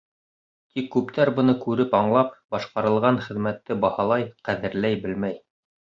Тик 0.77 0.87
күптәр 0.95 1.31
быны 1.41 1.55
күреп-аңлап, 1.65 2.33
башҡарылған 2.57 3.21
хеҙмәтте 3.29 3.79
баһалай, 3.87 4.27
ҡәҙерләй 4.51 5.03
белмәй. 5.07 5.41